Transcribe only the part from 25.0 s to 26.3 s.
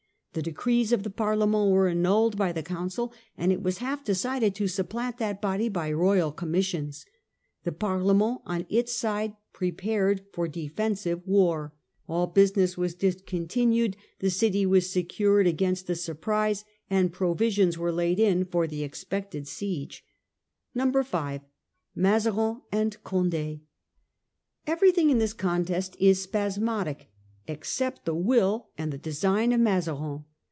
in this contest is